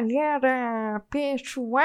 galera, 0.00 0.98
pessoal! 1.08 1.78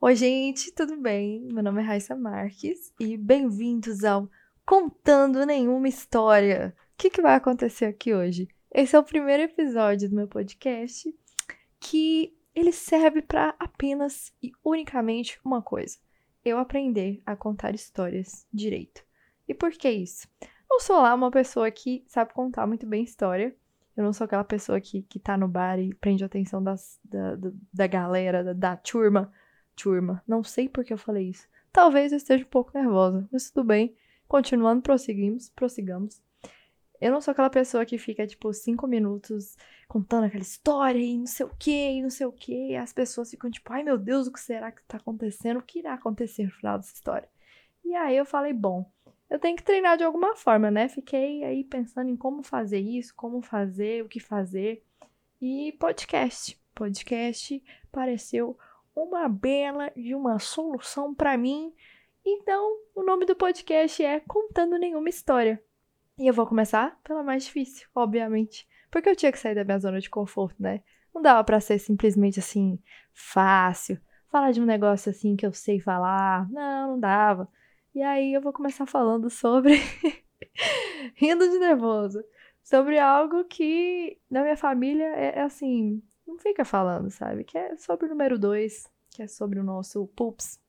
Oi, 0.00 0.16
gente, 0.16 0.72
tudo 0.72 0.96
bem? 0.96 1.42
Meu 1.52 1.62
nome 1.62 1.82
é 1.82 1.84
Raissa 1.84 2.16
Marques 2.16 2.90
e 2.98 3.18
bem-vindos 3.18 4.02
ao 4.02 4.26
Contando 4.64 5.44
Nenhuma 5.44 5.88
História. 5.88 6.74
O 6.94 6.96
que, 6.96 7.10
que 7.10 7.20
vai 7.20 7.34
acontecer 7.34 7.84
aqui 7.84 8.14
hoje? 8.14 8.48
Esse 8.72 8.96
é 8.96 8.98
o 8.98 9.04
primeiro 9.04 9.42
episódio 9.42 10.08
do 10.08 10.16
meu 10.16 10.26
podcast 10.26 11.14
que 11.78 12.34
ele 12.54 12.72
serve 12.72 13.20
para 13.20 13.54
apenas 13.58 14.32
e 14.42 14.52
unicamente 14.64 15.38
uma 15.44 15.60
coisa: 15.60 15.98
eu 16.42 16.56
aprender 16.56 17.20
a 17.26 17.36
contar 17.36 17.74
histórias 17.74 18.46
direito. 18.50 19.04
E 19.46 19.52
por 19.52 19.70
que 19.70 19.90
isso? 19.90 20.26
Eu 20.72 20.80
sou 20.80 20.96
lá 20.96 21.12
uma 21.12 21.30
pessoa 21.30 21.70
que 21.70 22.02
sabe 22.06 22.32
contar 22.32 22.66
muito 22.66 22.86
bem 22.86 23.04
história 23.04 23.54
eu 23.96 24.04
não 24.04 24.12
sou 24.12 24.26
aquela 24.26 24.44
pessoa 24.44 24.80
que, 24.80 25.02
que 25.02 25.18
tá 25.18 25.36
no 25.36 25.48
bar 25.48 25.78
e 25.78 25.94
prende 25.94 26.22
a 26.22 26.26
atenção 26.26 26.62
das, 26.62 27.00
da, 27.02 27.34
da, 27.34 27.50
da 27.72 27.86
galera, 27.86 28.44
da, 28.44 28.52
da 28.52 28.76
turma. 28.76 29.32
Turma. 29.74 30.22
Não 30.26 30.42
sei 30.44 30.68
por 30.68 30.84
que 30.84 30.92
eu 30.92 30.98
falei 30.98 31.30
isso. 31.30 31.48
Talvez 31.72 32.12
eu 32.12 32.16
esteja 32.16 32.44
um 32.44 32.48
pouco 32.48 32.70
nervosa, 32.74 33.28
mas 33.32 33.50
tudo 33.50 33.66
bem. 33.66 33.94
Continuando, 34.28 34.82
prosseguimos, 34.82 35.50
prossigamos. 35.50 36.22
Eu 37.00 37.12
não 37.12 37.20
sou 37.20 37.32
aquela 37.32 37.50
pessoa 37.50 37.84
que 37.84 37.98
fica, 37.98 38.26
tipo, 38.26 38.52
cinco 38.52 38.86
minutos 38.86 39.56
contando 39.86 40.24
aquela 40.24 40.42
história 40.42 40.98
e 40.98 41.18
não 41.18 41.26
sei 41.26 41.46
o 41.46 41.50
que, 41.58 41.90
e 41.92 42.02
não 42.02 42.10
sei 42.10 42.26
o 42.26 42.32
que. 42.32 42.74
As 42.74 42.92
pessoas 42.92 43.30
ficam, 43.30 43.50
tipo, 43.50 43.70
ai 43.72 43.82
meu 43.82 43.98
Deus, 43.98 44.26
o 44.26 44.32
que 44.32 44.40
será 44.40 44.72
que 44.72 44.82
tá 44.84 44.96
acontecendo? 44.96 45.58
O 45.58 45.62
que 45.62 45.78
irá 45.78 45.94
acontecer 45.94 46.44
no 46.44 46.50
final 46.50 46.78
dessa 46.78 46.94
história? 46.94 47.28
E 47.84 47.94
aí 47.94 48.16
eu 48.16 48.24
falei, 48.24 48.52
bom, 48.52 48.90
eu 49.36 49.40
tenho 49.40 49.56
que 49.56 49.62
treinar 49.62 49.98
de 49.98 50.04
alguma 50.04 50.34
forma, 50.34 50.70
né? 50.70 50.88
Fiquei 50.88 51.44
aí 51.44 51.62
pensando 51.62 52.08
em 52.08 52.16
como 52.16 52.42
fazer 52.42 52.80
isso, 52.80 53.14
como 53.14 53.42
fazer, 53.42 54.02
o 54.02 54.08
que 54.08 54.18
fazer. 54.18 54.82
E 55.40 55.76
podcast. 55.78 56.58
Podcast 56.74 57.62
pareceu 57.92 58.58
uma 58.94 59.28
bela 59.28 59.92
de 59.94 60.14
uma 60.14 60.38
solução 60.38 61.14
para 61.14 61.36
mim. 61.36 61.70
Então, 62.24 62.78
o 62.94 63.02
nome 63.02 63.26
do 63.26 63.36
podcast 63.36 64.02
é 64.02 64.20
Contando 64.20 64.78
Nenhuma 64.78 65.10
História. 65.10 65.62
E 66.18 66.26
eu 66.26 66.32
vou 66.32 66.46
começar 66.46 66.98
pela 67.04 67.22
mais 67.22 67.44
difícil, 67.44 67.86
obviamente. 67.94 68.66
Porque 68.90 69.10
eu 69.10 69.16
tinha 69.16 69.30
que 69.30 69.38
sair 69.38 69.54
da 69.54 69.64
minha 69.64 69.78
zona 69.78 70.00
de 70.00 70.08
conforto, 70.08 70.56
né? 70.58 70.82
Não 71.14 71.20
dava 71.20 71.44
para 71.44 71.60
ser 71.60 71.78
simplesmente 71.78 72.40
assim, 72.40 72.78
fácil. 73.12 74.00
Falar 74.30 74.52
de 74.52 74.62
um 74.62 74.66
negócio 74.66 75.10
assim 75.10 75.36
que 75.36 75.44
eu 75.44 75.52
sei 75.52 75.78
falar. 75.78 76.50
Não, 76.50 76.92
não 76.92 77.00
dava. 77.00 77.46
E 77.96 78.02
aí 78.02 78.34
eu 78.34 78.42
vou 78.42 78.52
começar 78.52 78.84
falando 78.84 79.30
sobre. 79.30 79.72
rindo 81.16 81.48
de 81.48 81.58
nervoso. 81.58 82.22
Sobre 82.62 82.98
algo 82.98 83.42
que 83.46 84.20
na 84.30 84.42
minha 84.42 84.56
família 84.58 85.06
é, 85.16 85.38
é, 85.38 85.40
assim. 85.40 86.02
Não 86.26 86.38
fica 86.38 86.62
falando, 86.62 87.08
sabe? 87.08 87.42
Que 87.42 87.56
é 87.56 87.74
sobre 87.78 88.04
o 88.04 88.10
número 88.10 88.38
2, 88.38 88.86
que 89.12 89.22
é 89.22 89.26
sobre 89.26 89.58
o 89.58 89.64
nosso 89.64 90.06
Pups, 90.08 90.60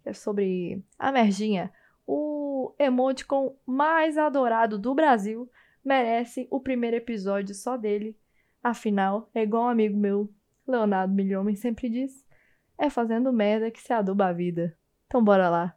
que 0.00 0.10
é 0.10 0.12
sobre 0.12 0.80
a 0.96 1.10
Merginha. 1.10 1.72
O 2.06 2.72
emoticon 2.78 3.58
mais 3.66 4.16
adorado 4.16 4.78
do 4.78 4.94
Brasil 4.94 5.50
merece 5.84 6.46
o 6.52 6.60
primeiro 6.60 6.98
episódio 6.98 7.52
só 7.52 7.76
dele. 7.76 8.16
Afinal, 8.62 9.28
é 9.34 9.42
igual 9.42 9.64
um 9.64 9.68
amigo 9.70 9.98
meu, 9.98 10.32
Leonardo 10.64 11.12
Milhomem, 11.12 11.56
sempre 11.56 11.90
diz: 11.90 12.24
é 12.78 12.88
fazendo 12.88 13.32
merda 13.32 13.72
que 13.72 13.82
se 13.82 13.92
aduba 13.92 14.26
a 14.26 14.32
vida. 14.32 14.78
Então 15.08 15.24
bora 15.24 15.50
lá. 15.50 15.75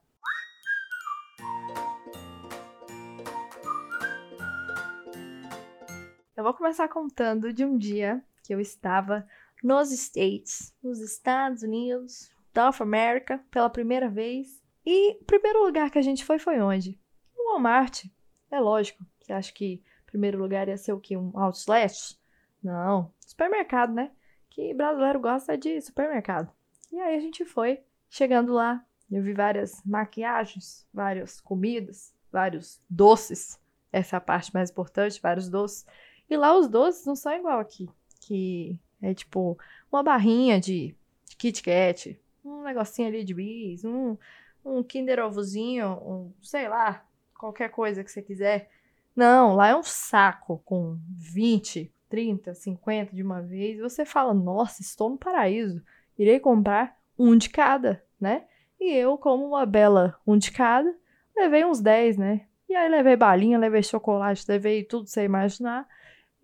Eu 6.40 6.44
vou 6.44 6.54
começar 6.54 6.88
contando 6.88 7.52
de 7.52 7.66
um 7.66 7.78
dia 7.78 8.24
que 8.44 8.54
eu 8.54 8.62
estava 8.62 9.28
nos 9.62 9.92
States, 9.92 10.74
nos 10.82 11.02
Estados 11.02 11.64
Unidos, 11.64 12.32
North 12.56 12.80
America, 12.80 13.44
pela 13.52 13.70
primeira 13.70 14.08
vez. 14.08 14.64
E 14.86 15.18
o 15.18 15.26
primeiro 15.26 15.62
lugar 15.66 15.92
que 15.92 16.00
a 16.00 16.02
gente 16.02 16.24
foi 16.24 16.40
foi 16.40 16.62
onde? 16.62 16.98
No 17.36 17.44
Walmart. 17.52 18.06
É 18.50 18.58
lógico. 18.58 19.04
Você 19.20 19.34
acha 19.34 19.52
que 19.52 19.84
o 20.04 20.06
primeiro 20.06 20.40
lugar 20.40 20.70
ia 20.70 20.78
ser 20.78 20.94
o 20.94 21.00
quê? 21.02 21.18
Um 21.18 21.38
outlet? 21.38 22.18
Não. 22.64 23.12
Supermercado, 23.20 23.94
né? 23.94 24.10
Que 24.50 24.74
brasileiro 24.74 25.20
gosta 25.20 25.58
de 25.58 25.82
supermercado. 25.82 26.50
E 26.90 27.02
aí 27.02 27.18
a 27.18 27.20
gente 27.20 27.44
foi. 27.44 27.82
Chegando 28.10 28.54
lá, 28.54 28.82
eu 29.12 29.22
vi 29.22 29.34
várias 29.34 29.84
maquiagens, 29.84 30.88
várias 30.94 31.42
comidas, 31.42 32.16
vários 32.32 32.82
doces. 32.90 33.60
Essa 33.92 34.16
é 34.16 34.18
a 34.18 34.22
parte 34.22 34.54
mais 34.54 34.72
importante, 34.72 35.20
vários 35.22 35.50
doces. 35.50 35.86
E 36.30 36.38
lá 36.38 36.58
os 36.58 36.68
doces 36.68 37.06
não 37.06 37.16
são 37.16 37.34
igual 37.34 37.60
aqui, 37.60 37.90
que 38.22 38.80
é 39.02 39.14
tipo 39.14 39.58
uma 39.92 40.04
barrinha 40.04 40.60
de, 40.60 40.96
Kit 41.40 41.64
Kat, 41.64 42.20
um 42.44 42.64
negocinho 42.64 43.08
ali 43.08 43.24
de 43.24 43.34
bis, 43.34 43.86
um, 43.86 44.18
um 44.64 44.84
Kinder 44.84 45.20
Ovozinho, 45.20 45.94
um, 46.06 46.34
sei 46.44 46.68
lá, 46.68 47.06
qualquer 47.34 47.70
coisa 47.70 48.04
que 48.04 48.12
você 48.12 48.22
quiser. 48.22 48.70
Não, 49.16 49.56
lá 49.56 49.70
é 49.70 49.76
um 49.76 49.82
saco 49.82 50.62
com 50.66 50.98
20, 51.18 51.92
30, 52.10 52.54
50 52.54 53.16
de 53.16 53.24
uma 53.24 53.42
vez. 53.42 53.78
E 53.78 53.82
você 53.82 54.04
fala, 54.04 54.34
nossa, 54.34 54.82
estou 54.82 55.10
no 55.10 55.18
paraíso. 55.18 55.82
Irei 56.18 56.42
comprar 56.42 56.98
um 57.18 57.38
de 57.38 57.50
cada, 57.50 58.04
né? 58.20 58.44
E 58.78 58.94
eu, 58.94 59.18
como 59.18 59.46
uma 59.46 59.66
bela 59.66 60.20
um 60.28 60.38
de 60.38 60.52
cada, 60.52 60.94
levei 61.36 61.64
uns 61.64 61.80
10, 61.80 62.18
né? 62.18 62.46
E 62.68 62.76
aí 62.76 62.90
levei 62.90 63.16
balinha, 63.16 63.58
levei 63.58 63.82
chocolate, 63.82 64.46
levei 64.48 64.84
tudo 64.84 65.08
sem 65.08 65.24
imaginar. 65.24 65.88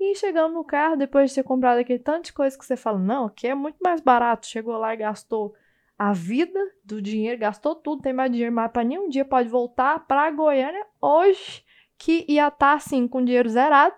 E 0.08 0.14
chegando 0.14 0.54
no 0.54 0.64
carro, 0.64 0.96
depois 0.96 1.32
de 1.32 1.36
ter 1.38 1.44
comprado 1.44 1.80
aquele 1.80 1.98
tanto 1.98 2.26
de 2.26 2.34
coisa 2.34 2.56
que 2.56 2.64
você 2.64 2.78
fala, 2.78 3.00
não, 3.00 3.26
aqui 3.26 3.48
é 3.48 3.56
muito 3.56 3.78
mais 3.84 4.02
barato. 4.02 4.46
Chegou 4.46 4.78
lá 4.78 4.94
e 4.94 4.98
gastou 4.98 5.56
a 5.98 6.14
vida 6.14 6.60
do 6.84 7.02
dinheiro, 7.02 7.40
gastou 7.40 7.74
tudo, 7.74 8.04
tem 8.04 8.14
mais 8.14 8.32
dinheiro, 8.32 8.54
mas 8.54 8.72
para 8.72 8.84
nenhum 8.84 9.10
dia 9.10 9.26
pode 9.26 9.50
voltar 9.50 10.06
para 10.06 10.30
Goiânia 10.30 10.86
hoje, 11.02 11.64
que 11.98 12.24
ia 12.28 12.50
estar 12.50 12.58
tá, 12.58 12.74
assim, 12.74 13.08
com 13.08 13.26
dinheiro 13.26 13.50
zerado. 13.50 13.96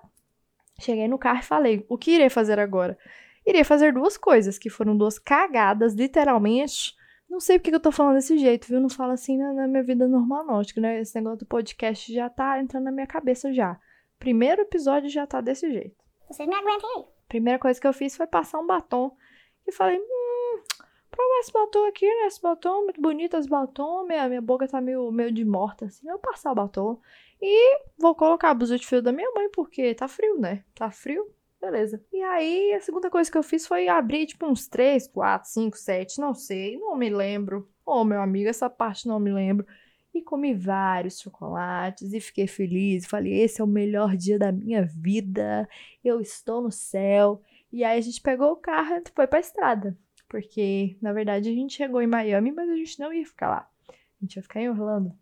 Cheguei 0.79 1.09
no 1.09 1.17
carro 1.17 1.39
e 1.39 1.43
falei, 1.43 1.85
o 1.89 1.97
que 1.97 2.11
irei 2.11 2.29
fazer 2.29 2.57
agora? 2.57 2.97
Irei 3.45 3.65
fazer 3.65 3.91
duas 3.91 4.17
coisas, 4.17 4.57
que 4.57 4.69
foram 4.69 4.95
duas 4.95 5.19
cagadas, 5.19 5.93
literalmente. 5.93 6.95
Não 7.29 7.41
sei 7.41 7.59
porque 7.59 7.71
que 7.71 7.75
eu 7.75 7.81
tô 7.81 7.91
falando 7.91 8.15
desse 8.15 8.37
jeito, 8.37 8.67
viu? 8.67 8.79
Não 8.79 8.89
falo 8.89 9.11
assim 9.11 9.37
na, 9.37 9.51
na 9.51 9.67
minha 9.67 9.83
vida 9.83 10.07
normal, 10.07 10.45
não. 10.45 10.59
Acho 10.61 10.73
que 10.73 10.79
né, 10.79 11.01
esse 11.01 11.15
negócio 11.15 11.39
do 11.39 11.45
podcast 11.45 12.13
já 12.13 12.29
tá 12.29 12.61
entrando 12.61 12.85
na 12.85 12.91
minha 12.93 13.07
cabeça 13.07 13.51
já. 13.51 13.77
Primeiro 14.19 14.61
episódio 14.61 15.09
já 15.09 15.25
tá 15.27 15.41
desse 15.41 15.71
jeito. 15.71 15.95
Vocês 16.29 16.47
me 16.47 16.55
aguentem 16.55 16.89
aí. 16.97 17.05
Primeira 17.27 17.59
coisa 17.59 17.79
que 17.79 17.87
eu 17.87 17.93
fiz 17.93 18.15
foi 18.15 18.27
passar 18.27 18.59
um 18.59 18.67
batom. 18.67 19.15
E 19.65 19.71
falei, 19.71 19.97
hum, 19.99 20.61
prova 21.09 21.39
esse 21.39 21.51
batom 21.51 21.85
aqui, 21.85 22.05
né? 22.05 22.27
Esse 22.27 22.41
batom, 22.41 22.83
muito 22.83 23.01
bonito 23.01 23.37
esse 23.37 23.49
batom. 23.49 24.05
Minha, 24.05 24.27
minha 24.27 24.41
boca 24.41 24.67
tá 24.67 24.81
meio, 24.81 25.11
meio 25.11 25.31
de 25.31 25.45
morta, 25.45 25.85
assim. 25.85 26.07
Eu 26.07 26.13
vou 26.13 26.21
passar 26.21 26.51
o 26.51 26.55
batom. 26.55 26.99
E 27.41 27.79
vou 27.97 28.15
colocar 28.15 28.49
a 28.49 28.53
blusa 28.53 28.77
de 28.77 28.85
frio 28.85 29.01
da 29.01 29.11
minha 29.11 29.31
mãe, 29.31 29.49
porque 29.49 29.93
tá 29.93 30.07
frio, 30.07 30.39
né? 30.39 30.63
Tá 30.73 30.89
frio, 30.89 31.29
beleza. 31.61 32.03
E 32.11 32.21
aí, 32.23 32.73
a 32.73 32.81
segunda 32.81 33.09
coisa 33.09 33.31
que 33.31 33.37
eu 33.37 33.43
fiz 33.43 33.67
foi 33.67 33.87
abrir, 33.87 34.25
tipo, 34.25 34.47
uns 34.47 34.67
3, 34.67 35.07
4, 35.07 35.49
5, 35.49 35.77
7, 35.77 36.19
não 36.19 36.33
sei, 36.33 36.77
não 36.77 36.95
me 36.95 37.09
lembro. 37.09 37.69
Ô, 37.85 38.01
oh, 38.01 38.03
meu 38.03 38.21
amigo, 38.21 38.49
essa 38.49 38.69
parte 38.69 39.07
não 39.07 39.19
me 39.19 39.31
lembro 39.31 39.65
e 40.17 40.23
comi 40.23 40.53
vários 40.53 41.19
chocolates 41.19 42.13
e 42.13 42.19
fiquei 42.19 42.47
feliz. 42.47 43.05
Falei, 43.05 43.41
esse 43.41 43.61
é 43.61 43.63
o 43.63 43.67
melhor 43.67 44.15
dia 44.15 44.37
da 44.39 44.51
minha 44.51 44.83
vida, 44.83 45.67
eu 46.03 46.19
estou 46.21 46.61
no 46.61 46.71
céu. 46.71 47.41
E 47.71 47.83
aí 47.83 47.97
a 47.97 48.01
gente 48.01 48.21
pegou 48.21 48.51
o 48.51 48.57
carro 48.57 48.95
e 48.95 49.03
foi 49.13 49.27
pra 49.27 49.39
estrada, 49.39 49.97
porque 50.27 50.97
na 51.01 51.13
verdade 51.13 51.49
a 51.49 51.53
gente 51.53 51.75
chegou 51.75 52.01
em 52.01 52.07
Miami, 52.07 52.51
mas 52.51 52.69
a 52.69 52.75
gente 52.75 52.99
não 52.99 53.13
ia 53.13 53.25
ficar 53.25 53.49
lá. 53.49 53.69
A 53.89 53.93
gente 54.25 54.35
ia 54.35 54.43
ficar 54.43 54.61
em 54.61 54.69
Orlando. 54.69 55.13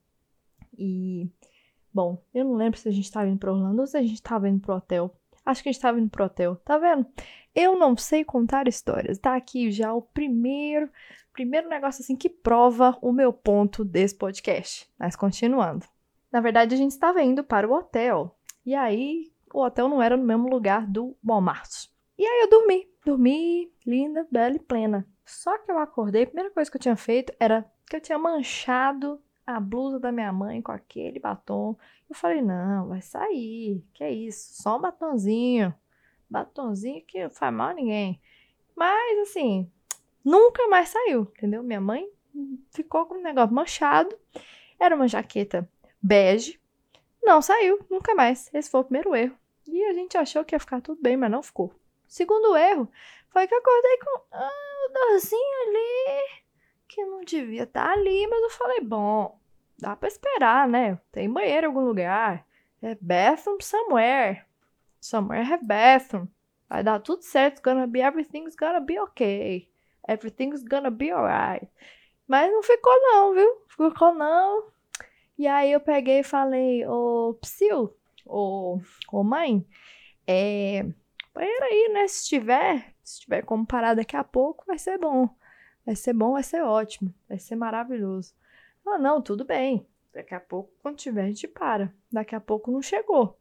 E, 0.78 1.30
bom, 1.94 2.24
eu 2.34 2.46
não 2.46 2.56
lembro 2.56 2.80
se 2.80 2.88
a 2.88 2.92
gente 2.92 3.06
estava 3.06 3.28
indo 3.28 3.40
para 3.40 3.54
Orlando 3.54 3.82
ou 3.82 3.88
se 3.88 3.98
a 3.98 4.02
gente 4.02 4.16
estava 4.16 4.48
indo 4.48 4.60
pro 4.60 4.76
hotel. 4.76 5.16
Acho 5.46 5.62
que 5.62 5.70
a 5.70 5.72
gente 5.72 5.80
estava 5.80 6.00
indo 6.00 6.10
pro 6.10 6.26
hotel, 6.26 6.56
tá 6.58 6.78
vendo? 6.78 7.06
Eu 7.54 7.78
não 7.78 7.96
sei 7.96 8.26
contar 8.26 8.68
histórias. 8.68 9.20
Tá 9.20 9.36
aqui 9.36 9.72
já 9.72 9.94
o 9.94 10.02
primeiro 10.02 10.90
primeiro 11.36 11.68
negócio 11.68 12.02
assim 12.02 12.16
que 12.16 12.30
prova 12.30 12.98
o 13.02 13.12
meu 13.12 13.34
ponto 13.34 13.84
desse 13.84 14.16
podcast. 14.16 14.90
Mas 14.98 15.16
continuando. 15.16 15.86
Na 16.32 16.40
verdade, 16.40 16.74
a 16.74 16.78
gente 16.78 16.92
estava 16.92 17.22
indo 17.22 17.44
para 17.44 17.68
o 17.68 17.74
hotel. 17.74 18.36
E 18.66 18.74
aí, 18.74 19.32
o 19.54 19.62
hotel 19.62 19.90
não 19.90 20.02
era 20.02 20.18
no 20.18 20.24
mesmo 20.24 20.48
lugar 20.48 20.88
do 20.88 21.16
Walmart. 21.24 21.88
E 22.18 22.26
aí 22.26 22.42
eu 22.42 22.50
dormi. 22.50 22.88
Dormi, 23.06 23.72
linda, 23.86 24.26
bela 24.32 24.56
e 24.56 24.60
plena. 24.60 25.06
Só 25.26 25.58
que 25.58 25.70
eu 25.70 25.78
acordei, 25.78 26.24
a 26.24 26.28
primeira 26.28 26.52
coisa 26.52 26.72
que 26.72 26.78
eu 26.78 26.82
tinha 26.82 26.96
feito 26.96 27.34
era 27.40 27.70
que 27.88 27.98
eu 27.98 28.02
tinha 28.02 28.18
manchado 28.18 29.22
a 29.46 29.60
blusa 29.60 30.00
da 30.00 30.12
minha 30.12 30.32
mãe 30.32 30.62
com 30.62 30.72
aquele 30.72 31.20
batom. 31.20 31.78
Eu 32.10 32.16
falei, 32.16 32.42
não, 32.42 32.88
vai 32.88 33.02
sair. 33.02 33.84
Que 33.94 34.04
é 34.04 34.12
isso? 34.12 34.62
Só 34.62 34.78
um 34.78 34.82
batonzinho. 34.82 35.74
Batonzinho 36.30 37.04
que 37.06 37.24
não 37.24 37.30
faz 37.30 37.54
mal 37.54 37.70
a 37.70 37.74
ninguém. 37.74 38.20
Mas, 38.76 39.30
assim, 39.30 39.72
Nunca 40.26 40.68
mais 40.68 40.90
saiu, 40.90 41.32
entendeu? 41.38 41.62
Minha 41.62 41.80
mãe 41.80 42.10
ficou 42.72 43.06
com 43.06 43.16
um 43.16 43.22
negócio 43.22 43.54
manchado. 43.54 44.18
Era 44.80 44.96
uma 44.96 45.08
jaqueta 45.08 45.70
bege. 46.02 46.60
Não 47.24 47.44
saiu, 47.44 47.80
nunca 47.90 48.16
mais. 48.16 48.50
Esse 48.52 48.70
foi 48.70 48.82
o 48.82 48.86
primeiro 48.86 49.16
erro. 49.16 49.38
E 49.68 49.84
a 49.86 49.94
gente 49.94 50.18
achou 50.18 50.44
que 50.44 50.56
ia 50.56 50.60
ficar 50.60 50.82
tudo 50.82 51.00
bem, 51.00 51.16
mas 51.16 51.30
não 51.30 51.44
ficou. 51.44 51.72
Segundo 52.08 52.58
erro 52.58 52.90
foi 53.30 53.48
que 53.48 53.54
acordei 53.54 53.98
com 54.00 54.22
ah, 54.32 54.50
um 54.90 54.94
dorzinho 54.94 55.68
ali 55.68 56.46
que 56.88 57.06
não 57.06 57.22
devia 57.22 57.64
estar 57.64 57.88
tá 57.88 57.94
ali, 57.94 58.28
mas 58.28 58.42
eu 58.42 58.50
falei, 58.50 58.80
bom, 58.80 59.40
dá 59.78 59.96
pra 59.96 60.08
esperar, 60.08 60.68
né? 60.68 61.00
Tem 61.12 61.32
banheiro 61.32 61.66
em 61.66 61.68
algum 61.68 61.82
lugar. 61.82 62.46
É 62.82 62.96
bathroom 63.02 63.58
somewhere. 63.60 64.44
Somewhere 65.02 65.52
have 65.52 65.66
bathroom. 65.66 66.28
Vai 66.70 66.84
dar 66.84 67.00
tudo 67.00 67.22
certo. 67.24 67.56
It's 67.56 67.62
gonna 67.62 67.88
be, 67.88 68.02
everything's 68.02 68.56
gonna 68.56 68.80
be 68.80 69.00
okay. 69.00 69.70
Everything's 70.08 70.64
gonna 70.64 70.92
be 70.92 71.12
alright. 71.12 71.68
Mas 72.28 72.52
não 72.52 72.64
ficou 72.64 72.94
não, 73.02 73.34
viu? 73.34 73.50
Ficou 73.70 74.14
não. 74.14 74.72
E 75.38 75.48
aí 75.48 75.72
eu 75.72 75.80
peguei 75.80 76.20
e 76.20 76.24
falei, 76.24 76.86
ô 76.88 77.38
Psyu, 77.42 77.94
ô, 78.26 78.80
ô 79.12 79.24
mãe, 79.24 79.66
é, 80.26 80.86
aí, 81.36 81.90
né? 81.94 82.08
Se 82.08 82.26
tiver, 82.28 82.94
se 83.04 83.22
tiver 83.22 83.42
como 83.44 83.66
parar 83.66 83.96
daqui 83.96 84.16
a 84.16 84.24
pouco, 84.24 84.64
vai 84.66 84.78
ser 84.78 84.98
bom. 84.98 85.30
Vai 85.86 85.96
ser 85.96 86.14
bom, 86.14 86.34
vai 86.34 86.44
ser 86.44 86.64
ótimo, 86.64 87.14
vai 87.28 87.38
ser 87.38 87.56
maravilhoso. 87.56 88.34
Ah, 88.88 88.98
não, 88.98 89.22
tudo 89.22 89.46
bem. 89.46 89.86
Daqui 90.14 90.34
a 90.34 90.40
pouco, 90.40 90.72
quando 90.82 90.98
tiver, 90.98 91.24
a 91.24 91.28
gente 91.28 91.48
para. 91.48 91.94
Daqui 92.12 92.36
a 92.36 92.40
pouco 92.40 92.72
não 92.72 92.82
chegou. 92.82 93.38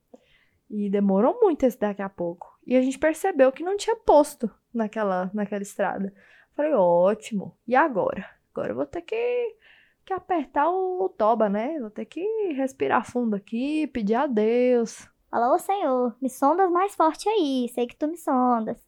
E 0.69 0.91
demorou 0.91 1.39
muito 1.41 1.65
esse 1.65 1.79
daqui 1.79 2.03
a 2.03 2.09
pouco. 2.09 2.59
E 2.67 2.77
a 2.77 2.83
gente 2.83 2.99
percebeu 2.99 3.53
que 3.53 3.63
não 3.63 3.77
tinha 3.77 3.95
posto 3.95 4.51
naquela, 4.73 5.31
naquela 5.33 5.63
estrada. 5.63 6.13
Falei, 6.55 6.73
ótimo. 6.73 7.57
E 7.67 7.75
agora? 7.75 8.29
Agora 8.53 8.71
eu 8.73 8.77
vou 8.77 8.87
ter 8.87 9.03
que 9.03 9.57
que 10.05 10.13
apertar 10.13 10.69
o, 10.69 11.05
o 11.05 11.09
toba, 11.09 11.49
né? 11.49 11.81
Vou 11.81 11.91
ter 11.91 12.05
que 12.05 12.23
respirar 12.53 13.11
fundo 13.11 13.35
aqui, 13.35 13.87
pedir 13.87 14.15
a 14.15 14.27
Deus. 14.27 15.09
Alô, 15.33 15.59
Senhor, 15.59 16.15
me 16.21 16.29
sondas 16.29 16.71
mais 16.71 16.95
forte 16.95 17.29
aí, 17.29 17.69
sei 17.75 17.87
que 17.87 17.97
tu 17.97 18.07
me 18.07 18.17
sondas. 18.17 18.79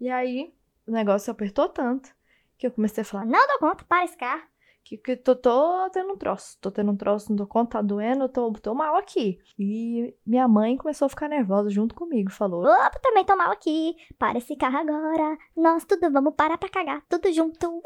E 0.00 0.10
aí, 0.10 0.52
o 0.86 0.90
negócio 0.90 1.30
apertou 1.30 1.68
tanto 1.68 2.14
que 2.58 2.66
eu 2.66 2.70
comecei 2.72 3.02
a 3.02 3.04
falar: 3.04 3.24
Não 3.24 3.46
dou 3.46 3.58
conta, 3.58 3.84
para 3.84 4.04
esse 4.04 4.16
carro. 4.16 4.42
Que, 4.84 4.98
que 4.98 5.16
tô, 5.16 5.34
tô 5.34 5.88
tendo 5.90 6.12
um 6.12 6.16
troço, 6.16 6.58
tô 6.60 6.70
tendo 6.70 6.92
um 6.92 6.96
troço, 6.96 7.30
não 7.30 7.36
dou 7.36 7.46
conta, 7.46 7.78
tá 7.78 7.82
doendo, 7.82 8.28
tô, 8.28 8.52
tô 8.52 8.74
mal 8.74 8.96
aqui. 8.96 9.38
E 9.58 10.14
minha 10.26 10.46
mãe 10.46 10.76
começou 10.76 11.06
a 11.06 11.08
ficar 11.08 11.26
nervosa 11.26 11.70
junto 11.70 11.94
comigo, 11.94 12.30
falou: 12.30 12.64
Opa, 12.64 13.00
também 13.02 13.24
tô 13.24 13.34
mal 13.34 13.50
aqui, 13.50 13.96
para 14.18 14.36
esse 14.36 14.54
carro 14.56 14.76
agora, 14.76 15.38
nós 15.56 15.86
tudo 15.86 16.12
vamos 16.12 16.34
parar 16.34 16.58
pra 16.58 16.68
cagar, 16.68 17.02
tudo 17.08 17.32
junto. 17.32 17.66
Uh! 17.66 17.80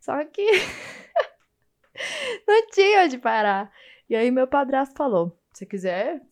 Só 0.00 0.24
que. 0.24 0.46
não 2.46 2.66
tinha 2.68 3.04
onde 3.04 3.18
parar. 3.18 3.72
E 4.08 4.14
aí 4.14 4.30
meu 4.30 4.46
padrasto 4.46 4.96
falou: 4.96 5.36
se 5.52 5.66
quiser, 5.66 6.22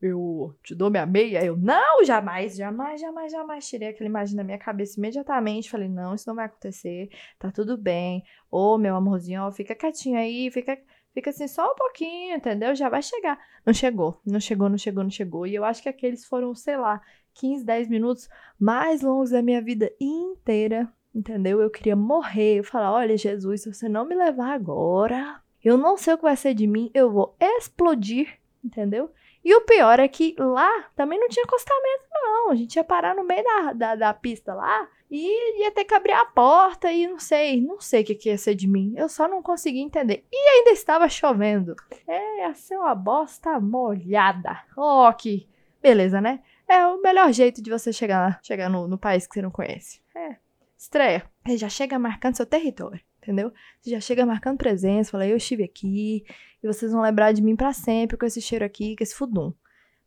eu 0.00 0.54
te 0.62 0.74
dou 0.74 0.90
minha 0.90 1.06
meia. 1.06 1.44
Eu, 1.44 1.56
não, 1.56 2.04
jamais, 2.04 2.56
jamais, 2.56 3.00
jamais, 3.00 3.32
jamais. 3.32 3.68
Tirei 3.68 3.88
aquela 3.88 4.08
imagem 4.08 4.36
da 4.36 4.44
minha 4.44 4.58
cabeça 4.58 4.98
imediatamente. 4.98 5.70
Falei, 5.70 5.88
não, 5.88 6.14
isso 6.14 6.28
não 6.28 6.34
vai 6.34 6.46
acontecer. 6.46 7.08
Tá 7.38 7.50
tudo 7.50 7.76
bem. 7.76 8.22
Ô, 8.50 8.78
meu 8.78 8.96
amorzinho, 8.96 9.42
ó, 9.42 9.52
fica 9.52 9.74
quietinho 9.74 10.18
aí, 10.18 10.50
fica, 10.50 10.78
fica 11.14 11.30
assim 11.30 11.48
só 11.48 11.72
um 11.72 11.74
pouquinho, 11.74 12.36
entendeu? 12.36 12.74
Já 12.74 12.88
vai 12.88 13.02
chegar. 13.02 13.38
Não 13.64 13.72
chegou, 13.72 14.20
não 14.24 14.40
chegou, 14.40 14.68
não 14.68 14.78
chegou, 14.78 15.02
não 15.02 15.10
chegou. 15.10 15.46
E 15.46 15.54
eu 15.54 15.64
acho 15.64 15.82
que 15.82 15.88
aqueles 15.88 16.24
foram, 16.24 16.54
sei 16.54 16.76
lá, 16.76 17.00
15, 17.34 17.64
10 17.64 17.88
minutos 17.88 18.28
mais 18.58 19.02
longos 19.02 19.30
da 19.30 19.42
minha 19.42 19.62
vida 19.62 19.92
inteira 20.00 20.92
entendeu? 21.14 21.62
Eu 21.62 21.70
queria 21.70 21.96
morrer. 21.96 22.58
Eu 22.58 22.64
falar, 22.64 22.92
olha, 22.92 23.16
Jesus, 23.16 23.62
se 23.62 23.72
você 23.72 23.88
não 23.88 24.04
me 24.04 24.14
levar 24.14 24.52
agora, 24.52 25.40
eu 25.64 25.76
não 25.76 25.96
sei 25.96 26.14
o 26.14 26.16
que 26.16 26.22
vai 26.22 26.36
ser 26.36 26.54
de 26.54 26.66
mim, 26.66 26.90
eu 26.94 27.10
vou 27.10 27.34
explodir, 27.40 28.38
entendeu? 28.62 29.10
E 29.46 29.54
o 29.54 29.60
pior 29.60 30.00
é 30.00 30.08
que 30.08 30.34
lá 30.36 30.88
também 30.96 31.20
não 31.20 31.28
tinha 31.28 31.44
acostamento, 31.44 32.02
não. 32.12 32.50
A 32.50 32.56
gente 32.56 32.74
ia 32.74 32.82
parar 32.82 33.14
no 33.14 33.22
meio 33.22 33.44
da, 33.44 33.72
da, 33.72 33.94
da 33.94 34.12
pista 34.12 34.52
lá 34.52 34.88
e 35.08 35.62
ia 35.62 35.70
ter 35.70 35.84
que 35.84 35.94
abrir 35.94 36.14
a 36.14 36.24
porta 36.24 36.90
e 36.90 37.06
não 37.06 37.20
sei, 37.20 37.60
não 37.60 37.80
sei 37.80 38.02
o 38.02 38.04
que, 38.04 38.16
que 38.16 38.28
ia 38.28 38.36
ser 38.36 38.56
de 38.56 38.66
mim. 38.66 38.92
Eu 38.96 39.08
só 39.08 39.28
não 39.28 39.40
consegui 39.40 39.78
entender. 39.78 40.26
E 40.32 40.36
ainda 40.36 40.70
estava 40.70 41.08
chovendo. 41.08 41.76
É, 42.08 42.40
ia 42.40 42.54
ser 42.54 42.76
uma 42.76 42.92
bosta 42.92 43.60
molhada. 43.60 44.64
Oh, 44.76 45.08
que 45.16 45.48
beleza, 45.80 46.20
né? 46.20 46.42
É 46.66 46.84
o 46.84 47.00
melhor 47.00 47.32
jeito 47.32 47.62
de 47.62 47.70
você 47.70 47.92
chegar, 47.92 48.40
chegar 48.42 48.68
no, 48.68 48.88
no 48.88 48.98
país 48.98 49.28
que 49.28 49.34
você 49.34 49.42
não 49.42 49.52
conhece. 49.52 50.02
É, 50.16 50.38
estreia. 50.76 51.22
Você 51.46 51.56
já 51.56 51.68
chega 51.68 52.00
marcando 52.00 52.34
seu 52.34 52.46
território, 52.46 53.00
entendeu? 53.22 53.52
Você 53.80 53.90
já 53.90 54.00
chega 54.00 54.26
marcando 54.26 54.58
presença, 54.58 55.12
fala, 55.12 55.24
eu 55.24 55.36
estive 55.36 55.62
aqui, 55.62 56.24
e 56.66 56.72
vocês 56.72 56.92
vão 56.92 57.00
lembrar 57.00 57.32
de 57.32 57.42
mim 57.42 57.54
para 57.54 57.72
sempre 57.72 58.16
com 58.16 58.26
esse 58.26 58.40
cheiro 58.40 58.64
aqui, 58.64 58.96
com 58.96 59.02
esse 59.02 59.14
fudum. 59.14 59.52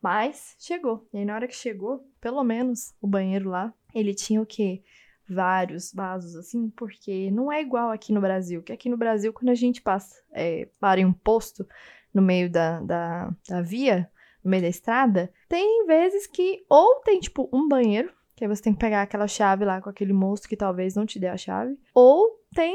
Mas 0.01 0.55
chegou. 0.59 1.07
E 1.13 1.17
aí, 1.17 1.25
na 1.25 1.35
hora 1.35 1.47
que 1.47 1.55
chegou, 1.55 2.05
pelo 2.19 2.43
menos 2.43 2.93
o 3.01 3.07
banheiro 3.07 3.49
lá, 3.49 3.73
ele 3.93 4.13
tinha 4.13 4.41
o 4.41 4.45
quê? 4.45 4.81
Vários 5.27 5.93
vasos, 5.93 6.35
assim, 6.35 6.69
porque 6.69 7.31
não 7.31 7.51
é 7.51 7.61
igual 7.61 7.91
aqui 7.91 8.11
no 8.11 8.21
Brasil. 8.21 8.61
Que 8.61 8.73
aqui 8.73 8.89
no 8.89 8.97
Brasil, 8.97 9.31
quando 9.31 9.49
a 9.49 9.55
gente 9.55 9.81
passa, 9.81 10.21
é, 10.31 10.67
para 10.79 10.99
em 10.99 11.05
um 11.05 11.13
posto 11.13 11.67
no 12.13 12.21
meio 12.21 12.49
da, 12.49 12.79
da, 12.81 13.33
da 13.47 13.61
via, 13.61 14.09
no 14.43 14.51
meio 14.51 14.63
da 14.63 14.69
estrada, 14.69 15.31
tem 15.47 15.85
vezes 15.85 16.27
que 16.27 16.65
ou 16.69 16.95
tem, 17.01 17.19
tipo, 17.19 17.49
um 17.53 17.67
banheiro 17.67 18.11
que 18.35 18.45
aí 18.45 18.47
você 18.47 18.63
tem 18.63 18.73
que 18.73 18.79
pegar 18.79 19.01
aquela 19.01 19.27
chave 19.27 19.65
lá 19.65 19.81
com 19.81 19.89
aquele 19.89 20.13
moço 20.13 20.47
que 20.47 20.55
talvez 20.55 20.95
não 20.95 21.05
te 21.05 21.19
dê 21.19 21.27
a 21.27 21.35
chave. 21.35 21.77
Ou 21.93 22.41
tem 22.55 22.73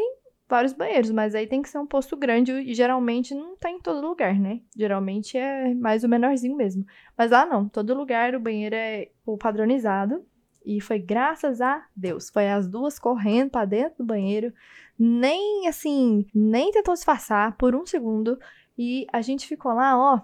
vários 0.55 0.73
banheiros, 0.73 1.11
mas 1.11 1.35
aí 1.35 1.49
tem 1.49 1.61
que 1.61 1.69
ser 1.69 1.79
um 1.79 1.87
posto 1.87 2.17
grande 2.17 2.53
e 2.53 2.73
geralmente 2.75 3.35
não 3.35 3.57
tá 3.57 3.69
em 3.69 3.81
todo 3.81 4.07
lugar, 4.07 4.39
né? 4.39 4.61
Geralmente 4.77 5.37
é 5.37 5.75
mais 5.75 6.05
o 6.05 6.09
menorzinho 6.09 6.57
mesmo. 6.57 6.87
Mas 7.19 7.33
lá 7.33 7.45
não, 7.45 7.69
todo 7.69 7.93
lugar 7.93 8.37
o 8.37 8.41
banheiro 8.41 8.77
é 8.77 9.09
o 9.27 9.37
padronizado. 9.37 10.25
E 10.65 10.81
foi 10.81 11.01
graças 11.01 11.61
a 11.61 11.85
Deus. 11.95 12.31
Foi 12.31 12.49
as 12.49 12.69
duas 12.69 13.01
correndo 13.01 13.51
para 13.51 13.65
dentro 13.65 13.99
do 13.99 14.07
banheiro. 14.07 14.53
Nem 14.97 15.67
assim, 15.67 16.25
nem 16.33 16.71
tentou 16.71 16.95
disfarçar 16.95 17.57
por 17.57 17.75
um 17.75 17.85
segundo. 17.85 18.39
E 18.79 19.09
a 19.13 19.21
gente 19.21 19.49
ficou 19.49 19.73
lá, 19.73 19.99
ó. 19.99 20.21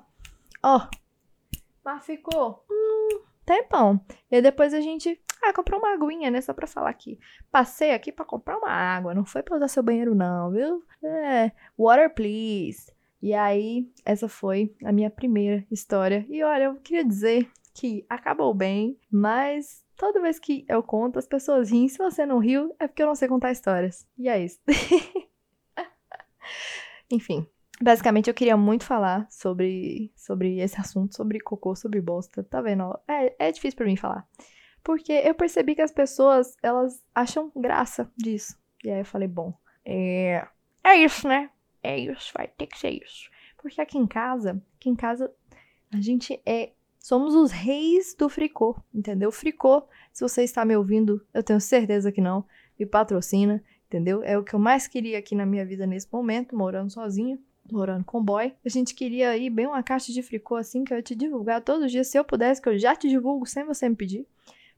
Ó. 0.62 0.88
Mas 1.84 2.06
ficou. 2.06 2.64
Hum, 2.70 3.20
tempão. 3.44 4.00
E 4.30 4.40
depois 4.40 4.72
a 4.72 4.80
gente 4.80 5.20
ah, 5.42 5.52
comprou 5.52 5.78
uma 5.78 5.94
aguinha, 5.94 6.30
né? 6.30 6.40
Só 6.40 6.52
pra 6.52 6.66
falar 6.66 6.90
aqui. 6.90 7.18
Passei 7.50 7.92
aqui 7.92 8.12
pra 8.12 8.24
comprar 8.24 8.58
uma 8.58 8.70
água. 8.70 9.14
Não 9.14 9.24
foi 9.24 9.42
pra 9.42 9.56
usar 9.56 9.68
seu 9.68 9.82
banheiro, 9.82 10.14
não, 10.14 10.50
viu? 10.50 10.84
É, 11.02 11.52
water, 11.78 12.12
please. 12.14 12.92
E 13.22 13.34
aí, 13.34 13.90
essa 14.04 14.28
foi 14.28 14.74
a 14.84 14.92
minha 14.92 15.10
primeira 15.10 15.64
história. 15.70 16.26
E 16.28 16.42
olha, 16.42 16.64
eu 16.64 16.76
queria 16.76 17.04
dizer 17.04 17.50
que 17.74 18.04
acabou 18.08 18.52
bem, 18.54 18.98
mas 19.10 19.84
toda 19.96 20.20
vez 20.20 20.38
que 20.38 20.64
eu 20.68 20.82
conto, 20.82 21.18
as 21.18 21.26
pessoas 21.26 21.70
riem. 21.70 21.88
Se 21.88 21.98
você 21.98 22.24
não 22.24 22.38
riu, 22.38 22.74
é 22.78 22.86
porque 22.86 23.02
eu 23.02 23.06
não 23.06 23.14
sei 23.14 23.28
contar 23.28 23.52
histórias. 23.52 24.06
E 24.18 24.28
é 24.28 24.42
isso. 24.42 24.58
Enfim, 27.10 27.46
basicamente 27.80 28.28
eu 28.28 28.34
queria 28.34 28.56
muito 28.56 28.84
falar 28.84 29.26
sobre, 29.30 30.12
sobre 30.16 30.60
esse 30.60 30.80
assunto, 30.80 31.14
sobre 31.14 31.40
cocô, 31.40 31.74
sobre 31.74 32.00
bosta. 32.00 32.42
Tá 32.42 32.62
vendo? 32.62 32.98
É, 33.06 33.48
é 33.48 33.52
difícil 33.52 33.76
para 33.76 33.86
mim 33.86 33.96
falar. 33.96 34.26
Porque 34.82 35.12
eu 35.12 35.34
percebi 35.34 35.74
que 35.74 35.82
as 35.82 35.92
pessoas, 35.92 36.56
elas 36.62 37.02
acham 37.14 37.52
graça 37.54 38.10
disso. 38.16 38.58
E 38.84 38.90
aí 38.90 39.00
eu 39.00 39.04
falei, 39.04 39.28
bom, 39.28 39.52
é, 39.84 40.46
é 40.82 40.96
isso, 40.96 41.28
né? 41.28 41.50
É 41.82 41.98
isso, 41.98 42.32
vai 42.34 42.48
ter 42.48 42.66
que 42.66 42.78
ser 42.78 42.90
isso. 42.90 43.30
Porque 43.58 43.80
aqui 43.80 43.98
em 43.98 44.06
casa, 44.06 44.62
aqui 44.76 44.88
em 44.88 44.96
casa, 44.96 45.32
a 45.92 46.00
gente 46.00 46.40
é. 46.46 46.72
Somos 46.98 47.34
os 47.34 47.50
reis 47.50 48.14
do 48.14 48.28
fricô, 48.28 48.76
entendeu? 48.94 49.32
Fricô, 49.32 49.88
se 50.12 50.22
você 50.22 50.42
está 50.42 50.66
me 50.66 50.76
ouvindo, 50.76 51.26
eu 51.32 51.42
tenho 51.42 51.58
certeza 51.58 52.12
que 52.12 52.20
não, 52.20 52.44
me 52.78 52.84
patrocina, 52.84 53.64
entendeu? 53.86 54.22
É 54.22 54.36
o 54.36 54.44
que 54.44 54.54
eu 54.54 54.58
mais 54.58 54.86
queria 54.86 55.18
aqui 55.18 55.34
na 55.34 55.46
minha 55.46 55.64
vida 55.64 55.86
nesse 55.86 56.06
momento, 56.12 56.54
morando 56.54 56.90
sozinha, 56.90 57.38
morando 57.72 58.04
com 58.04 58.22
boy. 58.22 58.52
A 58.62 58.68
gente 58.68 58.94
queria 58.94 59.34
ir 59.34 59.48
bem 59.48 59.66
uma 59.66 59.82
caixa 59.82 60.12
de 60.12 60.22
fricô 60.22 60.56
assim, 60.56 60.84
que 60.84 60.92
eu 60.92 60.98
ia 60.98 61.02
te 61.02 61.14
divulgar 61.14 61.62
todos 61.62 61.86
os 61.86 61.90
dias, 61.90 62.06
se 62.06 62.18
eu 62.18 62.24
pudesse, 62.24 62.60
que 62.60 62.68
eu 62.68 62.78
já 62.78 62.94
te 62.94 63.08
divulgo 63.08 63.46
sem 63.46 63.64
você 63.64 63.88
me 63.88 63.96
pedir. 63.96 64.26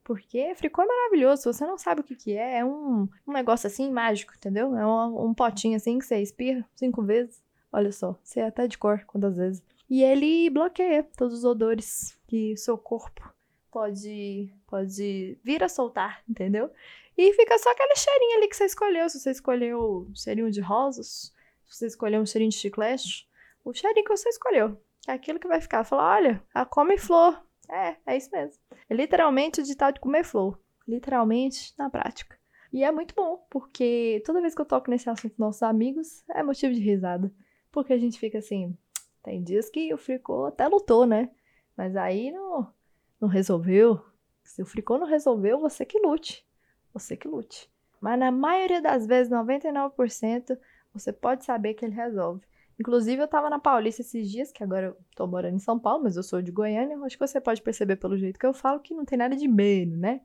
Porque 0.05 0.55
fricô 0.57 0.83
é 0.83 0.87
maravilhoso. 0.87 1.53
Você 1.53 1.65
não 1.67 1.79
sabe 1.79 2.01
o 2.01 2.05
que, 2.05 2.17
que 2.17 2.37
é, 2.37 2.59
é 2.59 2.65
um, 2.65 3.09
um 3.27 3.33
negócio 3.33 3.67
assim 3.67 3.91
mágico, 3.91 4.35
entendeu? 4.35 4.77
É 4.77 4.87
um, 4.87 5.27
um 5.27 5.35
potinho 5.35 5.77
assim 5.77 5.99
que 5.99 6.05
você 6.05 6.21
espirra 6.21 6.69
cinco 6.75 7.03
vezes. 7.03 7.43
Olha 7.73 7.93
só, 7.93 8.19
você 8.23 8.41
é 8.41 8.47
até 8.47 8.67
de 8.67 8.77
cor 8.77 9.05
quantas 9.07 9.37
vezes. 9.37 9.63
E 9.89 10.03
ele 10.03 10.51
bloqueia 10.51 11.07
todos 11.17 11.39
os 11.39 11.45
odores 11.45 12.19
que 12.27 12.55
o 12.55 12.57
seu 12.57 12.77
corpo 12.77 13.33
pode, 13.71 14.53
pode 14.67 15.39
vir 15.43 15.63
a 15.63 15.69
soltar, 15.69 16.23
entendeu? 16.29 16.71
E 17.17 17.33
fica 17.35 17.59
só 17.59 17.71
aquele 17.71 17.97
cheirinho 17.97 18.37
ali 18.39 18.49
que 18.49 18.57
você 18.57 18.67
escolheu. 18.67 19.09
Se 19.09 19.21
você 19.21 19.31
escolheu 19.31 20.07
um 20.11 20.15
cheirinho 20.15 20.51
de 20.51 20.61
rosas, 20.61 21.33
se 21.67 21.79
você 21.79 21.87
escolheu 21.87 22.21
um 22.21 22.27
cheirinho 22.27 22.51
de 22.51 22.57
chiclete, 22.57 23.29
o 23.65 23.73
cheirinho 23.73 24.05
que 24.05 24.17
você 24.17 24.29
escolheu. 24.29 24.81
É 25.07 25.13
aquilo 25.13 25.39
que 25.39 25.49
vai 25.49 25.61
ficar. 25.61 25.85
Falar, 25.85 26.17
olha, 26.17 26.45
a 26.55 26.65
come 26.65 26.99
flor. 26.99 27.43
É, 27.69 27.97
é 28.07 28.17
isso 28.17 28.31
mesmo. 28.31 28.61
É 28.89 28.95
literalmente 28.95 29.61
o 29.61 29.65
ditado 29.65 29.95
de 29.95 30.01
comer 30.01 30.25
flor. 30.25 30.59
Literalmente, 30.87 31.75
na 31.79 31.89
prática. 31.89 32.39
E 32.73 32.83
é 32.83 32.91
muito 32.91 33.15
bom, 33.15 33.45
porque 33.51 34.23
toda 34.25 34.41
vez 34.41 34.55
que 34.55 34.61
eu 34.61 34.67
toco 34.67 34.91
nesse 34.91 35.09
assunto 35.09 35.35
nossos 35.39 35.63
amigos, 35.63 36.25
é 36.31 36.43
motivo 36.43 36.75
de 36.75 36.81
risada. 36.81 37.33
Porque 37.71 37.93
a 37.93 37.99
gente 37.99 38.19
fica 38.19 38.39
assim, 38.39 38.77
tem 39.23 39.43
dias 39.43 39.71
que 39.71 39.93
o 39.93 39.99
Fricô 39.99 40.47
até 40.47 40.67
lutou, 40.67 41.07
né? 41.07 41.31
Mas 41.77 41.97
aí 41.97 42.31
não, 42.31 42.73
não 43.21 43.29
resolveu. 43.29 44.01
Se 44.43 44.63
o 44.63 44.67
fricô 44.67 44.99
não 44.99 45.07
resolveu, 45.07 45.61
você 45.61 45.85
que 45.85 45.99
lute. 45.99 46.47
Você 46.93 47.17
que 47.17 47.29
lute. 47.29 47.71
Mas 48.01 48.19
na 48.19 48.31
maioria 48.31 48.83
das 48.83 49.07
vezes, 49.07 49.33
99%, 49.33 50.59
você 50.93 51.13
pode 51.13 51.45
saber 51.45 51.75
que 51.75 51.85
ele 51.85 51.95
resolve. 51.95 52.43
Inclusive, 52.83 53.23
eu 53.23 53.29
tava 53.29 53.49
na 53.49 53.61
Paulista 53.61 54.03
esses 54.03 54.29
dias, 54.29 54.51
que 54.51 54.61
agora 54.61 54.87
eu 54.87 54.97
tô 55.15 55.25
morando 55.25 55.55
em 55.55 55.61
São 55.61 55.79
Paulo, 55.79 56.03
mas 56.03 56.17
eu 56.17 56.23
sou 56.25 56.43
de 56.43 56.51
Goiânia. 56.51 56.99
Acho 57.05 57.17
que 57.17 57.25
você 57.25 57.41
pode 57.41 57.63
perceber 57.63 57.95
pelo 57.95 58.19
jeito 58.19 58.41
que 58.41 58.45
eu 58.45 58.53
falo 58.53 58.81
que 58.81 58.93
não 58.93 59.05
tem 59.05 59.17
nada 59.17 59.37
de 59.37 59.47
medo, 59.47 59.97
né? 59.97 60.21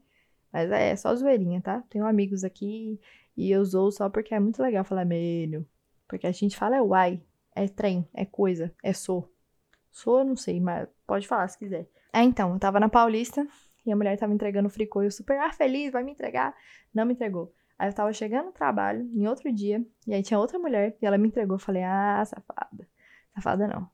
Mas 0.51 0.71
é, 0.71 0.95
só 0.95 1.13
zoeirinha, 1.13 1.61
tá? 1.61 1.83
Tenho 1.87 2.07
amigos 2.07 2.43
aqui 2.43 2.99
e 3.37 3.51
eu 3.51 3.61
usou 3.61 3.91
só 3.91 4.09
porque 4.09 4.33
é 4.33 4.39
muito 4.39 4.59
legal 4.59 4.83
falar 4.83 5.05
medo. 5.05 5.67
Porque 6.07 6.25
a 6.25 6.31
gente 6.31 6.57
fala 6.57 6.77
é 6.77 6.81
uai, 6.81 7.21
é 7.55 7.67
trem, 7.67 8.09
é 8.11 8.25
coisa, 8.25 8.73
é 8.81 8.91
sou. 8.91 9.31
Sou, 9.91 10.25
não 10.25 10.35
sei, 10.35 10.59
mas 10.59 10.89
pode 11.05 11.27
falar 11.27 11.47
se 11.49 11.59
quiser. 11.59 11.87
É, 12.11 12.23
então, 12.23 12.53
eu 12.53 12.59
tava 12.59 12.79
na 12.79 12.89
Paulista 12.89 13.47
e 13.85 13.91
a 13.91 13.95
mulher 13.95 14.17
tava 14.17 14.33
entregando 14.33 14.67
o 14.67 14.71
fricô 14.71 15.03
e 15.03 15.05
eu 15.05 15.11
super, 15.11 15.37
ah, 15.37 15.53
feliz, 15.53 15.91
vai 15.91 16.03
me 16.03 16.11
entregar. 16.11 16.55
Não 16.91 17.05
me 17.05 17.13
entregou. 17.13 17.53
Aí 17.77 17.89
eu 17.89 17.93
tava 17.93 18.11
chegando 18.13 18.47
no 18.47 18.51
trabalho, 18.51 19.07
em 19.13 19.27
outro 19.27 19.51
dia, 19.51 19.85
e 20.07 20.13
aí 20.13 20.23
tinha 20.23 20.39
outra 20.39 20.57
mulher, 20.57 20.97
e 21.01 21.05
ela 21.05 21.17
me 21.17 21.27
entregou. 21.27 21.55
Eu 21.55 21.59
falei, 21.59 21.83
ah, 21.83 22.23
safada. 22.25 22.87
Safada 23.35 23.67
não. 23.67 23.89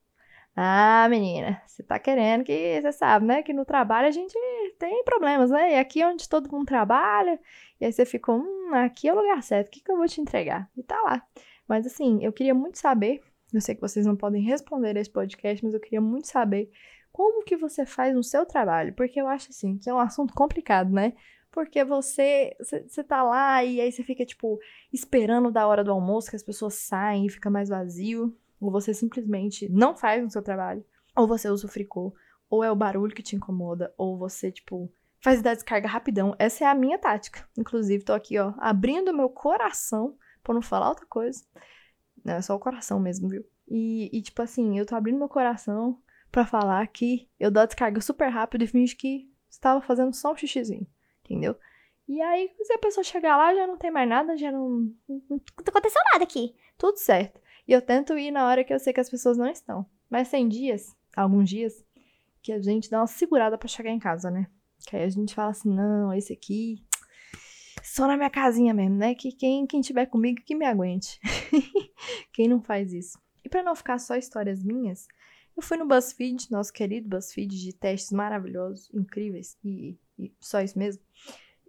Ah, 0.55 1.07
menina, 1.09 1.61
você 1.65 1.81
tá 1.81 1.97
querendo 1.97 2.43
que, 2.43 2.79
você 2.79 2.91
sabe, 2.91 3.25
né, 3.25 3.41
que 3.41 3.51
no 3.51 3.65
trabalho 3.65 4.07
a 4.07 4.11
gente 4.11 4.37
tem 4.77 5.03
problemas, 5.03 5.49
né? 5.49 5.73
E 5.73 5.75
aqui 5.79 6.01
é 6.01 6.07
onde 6.07 6.29
todo 6.29 6.51
mundo 6.51 6.65
trabalha, 6.65 7.39
e 7.81 7.85
aí 7.85 7.91
você 7.91 8.05
ficou, 8.05 8.37
hum, 8.37 8.69
aqui 8.75 9.07
é 9.07 9.13
o 9.13 9.15
lugar 9.17 9.41
certo, 9.41 9.67
o 9.67 9.71
que, 9.71 9.81
que 9.81 9.91
eu 9.91 9.97
vou 9.97 10.07
te 10.07 10.21
entregar? 10.21 10.69
E 10.77 10.83
tá 10.83 11.01
lá. 11.01 11.25
Mas 11.67 11.87
assim, 11.87 12.23
eu 12.23 12.31
queria 12.31 12.53
muito 12.53 12.77
saber, 12.77 13.21
eu 13.51 13.61
sei 13.61 13.73
que 13.73 13.81
vocês 13.81 14.05
não 14.05 14.15
podem 14.15 14.43
responder 14.43 14.95
esse 14.95 15.09
podcast, 15.09 15.63
mas 15.63 15.73
eu 15.73 15.79
queria 15.79 16.01
muito 16.01 16.27
saber 16.27 16.71
como 17.11 17.43
que 17.43 17.57
você 17.57 17.85
faz 17.85 18.15
no 18.15 18.23
seu 18.23 18.45
trabalho, 18.45 18.93
porque 18.93 19.19
eu 19.19 19.27
acho 19.27 19.49
assim, 19.49 19.77
que 19.77 19.89
é 19.89 19.93
um 19.93 19.99
assunto 19.99 20.33
complicado, 20.33 20.91
né? 20.91 21.13
Porque 21.53 21.83
você, 21.83 22.57
você 22.59 23.03
tá 23.03 23.21
lá 23.21 23.63
e 23.63 23.79
aí 23.79 23.91
você 23.91 24.03
fica, 24.03 24.25
tipo, 24.25 24.59
esperando 24.91 25.51
da 25.51 25.67
hora 25.67 25.83
do 25.83 25.91
almoço 25.91 26.31
que 26.31 26.35
as 26.35 26.41
pessoas 26.41 26.73
saem 26.73 27.27
e 27.27 27.29
fica 27.29 27.47
mais 27.47 27.69
vazio. 27.69 28.35
Ou 28.59 28.71
você 28.71 28.91
simplesmente 28.91 29.69
não 29.71 29.95
faz 29.95 30.25
o 30.25 30.29
seu 30.31 30.41
trabalho. 30.41 30.83
Ou 31.15 31.27
você 31.27 31.47
usa 31.47 31.67
o 31.67 31.69
fricô. 31.69 32.11
Ou 32.49 32.63
é 32.63 32.71
o 32.71 32.75
barulho 32.75 33.13
que 33.13 33.21
te 33.21 33.35
incomoda. 33.35 33.93
Ou 33.99 34.17
você, 34.17 34.51
tipo, 34.51 34.91
faz 35.21 35.43
da 35.43 35.53
descarga 35.53 35.87
rapidão. 35.87 36.35
Essa 36.39 36.63
é 36.63 36.67
a 36.67 36.73
minha 36.73 36.97
tática. 36.97 37.47
Inclusive, 37.55 38.03
tô 38.03 38.13
aqui, 38.13 38.39
ó, 38.39 38.55
abrindo 38.57 39.13
meu 39.13 39.29
coração 39.29 40.17
pra 40.43 40.55
não 40.55 40.61
falar 40.61 40.89
outra 40.89 41.05
coisa. 41.05 41.45
Não, 42.25 42.33
é 42.33 42.41
só 42.41 42.55
o 42.55 42.59
coração 42.59 42.99
mesmo, 42.99 43.29
viu? 43.29 43.45
E, 43.67 44.09
e 44.11 44.23
tipo 44.23 44.41
assim, 44.41 44.79
eu 44.79 44.87
tô 44.87 44.95
abrindo 44.95 45.19
meu 45.19 45.29
coração 45.29 46.01
para 46.31 46.47
falar 46.47 46.87
que 46.87 47.29
eu 47.39 47.51
dou 47.51 47.61
a 47.61 47.67
descarga 47.67 48.01
super 48.01 48.29
rápido 48.29 48.63
e 48.63 48.67
finge 48.67 48.95
que 48.95 49.29
estava 49.47 49.81
fazendo 49.81 50.15
só 50.15 50.33
um 50.33 50.35
xixizinho 50.35 50.87
entendeu? 51.33 51.57
E 52.07 52.21
aí, 52.21 52.49
se 52.61 52.73
a 52.73 52.77
pessoa 52.77 53.03
chegar 53.03 53.37
lá, 53.37 53.53
já 53.55 53.65
não 53.65 53.77
tem 53.77 53.91
mais 53.91 54.07
nada, 54.07 54.35
já 54.35 54.51
não. 54.51 54.93
Não 55.07 55.41
aconteceu 55.65 56.01
nada 56.11 56.23
aqui. 56.23 56.53
Tudo 56.77 56.97
certo. 56.97 57.39
E 57.67 57.71
eu 57.71 57.81
tento 57.81 58.17
ir 58.17 58.31
na 58.31 58.47
hora 58.47 58.63
que 58.63 58.73
eu 58.73 58.79
sei 58.79 58.91
que 58.91 58.99
as 58.99 59.09
pessoas 59.09 59.37
não 59.37 59.47
estão. 59.47 59.85
Mas 60.09 60.29
tem 60.29 60.47
dias, 60.47 60.95
alguns 61.15 61.49
dias, 61.49 61.83
que 62.41 62.51
a 62.51 62.61
gente 62.61 62.89
dá 62.89 62.99
uma 62.99 63.07
segurada 63.07 63.57
para 63.57 63.69
chegar 63.69 63.91
em 63.91 63.99
casa, 63.99 64.29
né? 64.29 64.47
Que 64.85 64.97
aí 64.97 65.03
a 65.03 65.09
gente 65.09 65.33
fala 65.33 65.51
assim: 65.51 65.73
não, 65.73 66.13
esse 66.13 66.33
aqui. 66.33 66.83
Só 67.81 68.07
na 68.07 68.15
minha 68.15 68.29
casinha 68.29 68.73
mesmo, 68.73 68.95
né? 68.95 69.15
Que 69.15 69.31
quem, 69.31 69.65
quem 69.65 69.81
tiver 69.81 70.05
comigo 70.05 70.41
que 70.45 70.55
me 70.55 70.65
aguente. 70.65 71.19
quem 72.33 72.47
não 72.47 72.61
faz 72.61 72.93
isso. 72.93 73.17
E 73.43 73.49
para 73.49 73.63
não 73.63 73.75
ficar 73.75 73.97
só 73.97 74.15
histórias 74.15 74.63
minhas, 74.63 75.07
eu 75.55 75.61
fui 75.61 75.77
no 75.77 75.85
BuzzFeed, 75.85 76.49
nosso 76.49 76.71
querido 76.71 77.09
BuzzFeed 77.09 77.59
de 77.59 77.73
testes 77.73 78.11
maravilhosos, 78.11 78.89
incríveis 78.93 79.57
e 79.63 79.97
e 80.17 80.33
só 80.39 80.61
isso 80.61 80.77
mesmo. 80.77 81.01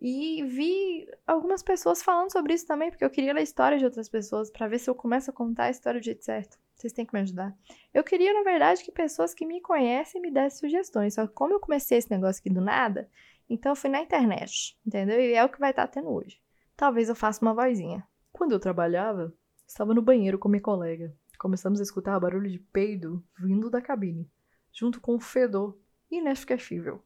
E 0.00 0.42
vi 0.44 1.08
algumas 1.26 1.62
pessoas 1.62 2.02
falando 2.02 2.30
sobre 2.30 2.52
isso 2.52 2.66
também, 2.66 2.90
porque 2.90 3.04
eu 3.04 3.10
queria 3.10 3.32
ler 3.32 3.40
a 3.40 3.42
história 3.42 3.78
de 3.78 3.84
outras 3.84 4.08
pessoas 4.08 4.50
para 4.50 4.68
ver 4.68 4.78
se 4.78 4.90
eu 4.90 4.94
começo 4.94 5.30
a 5.30 5.32
contar 5.32 5.64
a 5.64 5.70
história 5.70 6.00
do 6.00 6.04
jeito 6.04 6.24
certo. 6.24 6.58
Vocês 6.74 6.92
têm 6.92 7.06
que 7.06 7.14
me 7.14 7.20
ajudar. 7.20 7.56
Eu 7.92 8.04
queria, 8.04 8.34
na 8.34 8.42
verdade, 8.42 8.84
que 8.84 8.92
pessoas 8.92 9.32
que 9.32 9.46
me 9.46 9.60
conhecem 9.60 10.20
me 10.20 10.30
dessem 10.30 10.60
sugestões. 10.60 11.14
Só 11.14 11.26
que 11.26 11.32
como 11.32 11.54
eu 11.54 11.60
comecei 11.60 11.96
esse 11.96 12.10
negócio 12.10 12.40
aqui 12.40 12.50
do 12.50 12.60
nada, 12.60 13.08
então 13.48 13.72
eu 13.72 13.76
fui 13.76 13.88
na 13.88 14.00
internet, 14.00 14.78
entendeu? 14.86 15.18
E 15.20 15.32
é 15.32 15.44
o 15.44 15.48
que 15.48 15.60
vai 15.60 15.70
estar 15.70 15.86
tendo 15.86 16.10
hoje. 16.10 16.38
Talvez 16.76 17.08
eu 17.08 17.14
faça 17.14 17.40
uma 17.40 17.54
vozinha. 17.54 18.06
Quando 18.32 18.52
eu 18.52 18.60
trabalhava, 18.60 19.32
estava 19.66 19.94
no 19.94 20.02
banheiro 20.02 20.38
com 20.38 20.48
minha 20.48 20.60
colega. 20.60 21.14
Começamos 21.38 21.78
a 21.80 21.82
escutar 21.82 22.18
barulho 22.18 22.50
de 22.50 22.58
peido 22.58 23.24
vindo 23.38 23.70
da 23.70 23.80
cabine, 23.80 24.30
junto 24.72 25.00
com 25.00 25.14
um 25.14 25.20
fedor 25.20 25.78
inesquecível. 26.10 27.02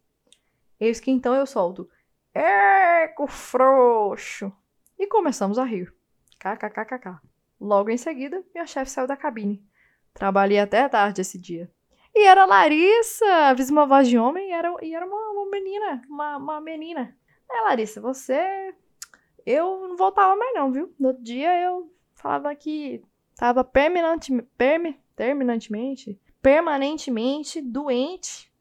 Eis 0.80 1.00
que 1.00 1.10
então 1.10 1.34
eu 1.34 1.46
solto. 1.46 1.88
Eco 2.32 3.26
frouxo! 3.26 4.52
E 4.98 5.06
começamos 5.06 5.58
a 5.58 5.64
rir. 5.64 5.92
KKKKK. 6.38 7.20
Logo 7.60 7.90
em 7.90 7.96
seguida, 7.96 8.44
minha 8.54 8.66
chefe 8.66 8.90
saiu 8.90 9.06
da 9.06 9.16
cabine. 9.16 9.64
Trabalhei 10.14 10.60
até 10.60 10.88
tarde 10.88 11.20
esse 11.20 11.38
dia. 11.38 11.70
E 12.14 12.24
era 12.24 12.44
Larissa! 12.44 13.54
Fiz 13.56 13.70
uma 13.70 13.86
voz 13.86 14.08
de 14.08 14.18
homem 14.18 14.50
e 14.50 14.52
era, 14.52 14.74
e 14.82 14.94
era 14.94 15.06
uma, 15.06 15.30
uma 15.30 15.50
menina. 15.50 16.02
Uma, 16.08 16.36
uma 16.36 16.60
menina. 16.60 17.16
É, 17.50 17.60
Larissa, 17.62 18.00
você. 18.00 18.74
Eu 19.44 19.88
não 19.88 19.96
voltava 19.96 20.36
mais, 20.36 20.54
não, 20.54 20.70
viu? 20.70 20.94
No 20.98 21.08
outro 21.08 21.22
dia 21.22 21.60
eu 21.60 21.92
falava 22.14 22.54
que 22.54 23.02
tava 23.34 23.64
permanente, 23.64 24.42
perme, 24.56 25.00
terminantemente, 25.16 26.20
permanentemente 26.42 27.62
doente, 27.62 28.52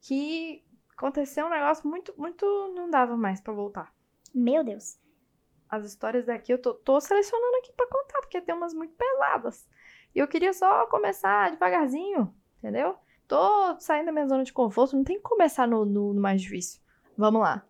que 0.00 0.64
aconteceu 1.02 1.46
um 1.46 1.50
negócio 1.50 1.88
muito, 1.88 2.14
muito. 2.16 2.46
Não 2.74 2.88
dava 2.88 3.16
mais 3.16 3.40
para 3.40 3.52
voltar. 3.52 3.92
Meu 4.32 4.62
Deus. 4.62 4.98
As 5.68 5.84
histórias 5.84 6.26
daqui 6.26 6.52
eu 6.52 6.58
tô, 6.58 6.74
tô 6.74 7.00
selecionando 7.00 7.56
aqui 7.56 7.72
para 7.72 7.88
contar, 7.88 8.20
porque 8.20 8.40
tem 8.40 8.54
umas 8.54 8.72
muito 8.72 8.94
pesadas. 8.94 9.66
E 10.14 10.18
eu 10.18 10.28
queria 10.28 10.52
só 10.52 10.86
começar 10.86 11.50
devagarzinho, 11.50 12.32
entendeu? 12.58 12.94
Tô 13.26 13.80
saindo 13.80 14.06
da 14.06 14.12
minha 14.12 14.28
zona 14.28 14.44
de 14.44 14.52
conforto, 14.52 14.94
não 14.94 15.02
tem 15.02 15.16
que 15.16 15.22
começar 15.22 15.66
no, 15.66 15.84
no, 15.84 16.12
no 16.12 16.20
mais 16.20 16.42
difícil. 16.42 16.80
Vamos 17.16 17.40
lá. 17.40 17.66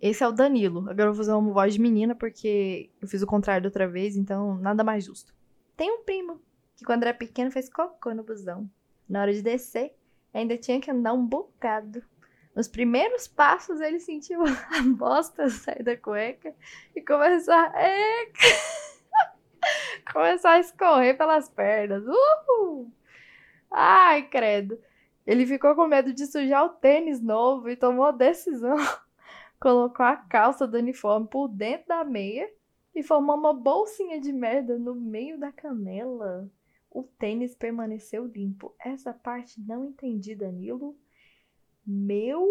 Esse 0.00 0.24
é 0.24 0.28
o 0.28 0.32
Danilo. 0.32 0.80
Agora 0.88 1.02
eu 1.02 1.12
vou 1.12 1.16
fazer 1.16 1.32
uma 1.32 1.52
voz 1.52 1.74
de 1.74 1.80
menina, 1.80 2.14
porque 2.14 2.90
eu 3.00 3.06
fiz 3.06 3.22
o 3.22 3.26
contrário 3.26 3.62
da 3.62 3.68
outra 3.68 3.86
vez, 3.86 4.16
então 4.16 4.56
nada 4.56 4.82
mais 4.82 5.04
justo. 5.04 5.34
Tem 5.76 5.90
um 5.90 6.02
primo 6.02 6.40
que 6.74 6.84
quando 6.84 7.02
era 7.02 7.12
pequeno 7.12 7.50
fez 7.50 7.68
cocô 7.68 8.14
no 8.14 8.24
busão. 8.24 8.68
Na 9.06 9.20
hora 9.20 9.32
de 9.32 9.42
descer, 9.42 9.94
ainda 10.32 10.56
tinha 10.56 10.80
que 10.80 10.90
andar 10.90 11.12
um 11.12 11.26
bocado 11.26 12.02
nos 12.54 12.68
primeiros 12.68 13.26
passos, 13.26 13.80
ele 13.80 13.98
sentiu 13.98 14.40
a 14.46 14.82
bosta 14.94 15.48
sair 15.48 15.82
da 15.82 15.96
cueca 15.96 16.54
e 16.94 17.00
começar, 17.00 17.74
é, 17.74 18.30
começar 20.12 20.52
a 20.52 20.60
escorrer 20.60 21.16
pelas 21.16 21.48
pernas. 21.48 22.04
Uhul! 22.06 22.92
Ai, 23.70 24.28
credo. 24.28 24.78
Ele 25.26 25.46
ficou 25.46 25.74
com 25.74 25.86
medo 25.86 26.12
de 26.12 26.26
sujar 26.26 26.64
o 26.64 26.68
tênis 26.68 27.20
novo 27.20 27.68
e 27.68 27.76
tomou 27.76 28.04
a 28.04 28.12
decisão. 28.12 28.76
Colocou 29.60 30.04
a 30.06 30.16
calça 30.16 30.66
do 30.66 30.76
uniforme 30.76 31.26
por 31.26 31.48
dentro 31.48 31.88
da 31.88 32.04
meia 32.04 32.48
e 32.94 33.02
formou 33.02 33.36
uma 33.36 33.52
bolsinha 33.52 34.20
de 34.20 34.32
merda 34.32 34.78
no 34.78 34.94
meio 34.94 35.38
da 35.38 35.50
canela. 35.50 36.48
O 36.90 37.02
tênis 37.02 37.54
permaneceu 37.56 38.26
limpo. 38.26 38.74
Essa 38.78 39.12
parte 39.12 39.60
não 39.60 39.84
entendi, 39.84 40.36
Danilo. 40.36 40.96
Meu 41.86 42.48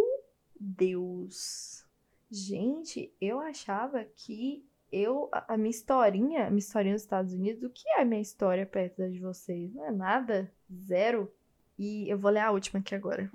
Deus. 0.59 1.85
Gente, 2.29 3.13
eu 3.19 3.39
achava 3.39 4.03
que 4.03 4.65
eu. 4.91 5.29
A, 5.31 5.57
minha 5.57 5.69
historinha, 5.69 6.47
a 6.47 6.49
minha 6.49 6.59
historinha 6.59 6.93
nos 6.93 7.01
Estados 7.01 7.33
Unidos, 7.33 7.63
o 7.63 7.69
que 7.69 7.87
é 7.89 8.01
a 8.01 8.05
minha 8.05 8.21
história 8.21 8.65
perto 8.65 9.09
de 9.09 9.19
vocês? 9.19 9.73
Não 9.73 9.85
é 9.85 9.91
nada. 9.91 10.51
Zero. 10.71 11.31
E 11.77 12.09
eu 12.09 12.17
vou 12.17 12.31
ler 12.31 12.41
a 12.41 12.51
última 12.51 12.79
aqui 12.79 12.93
agora. 12.93 13.31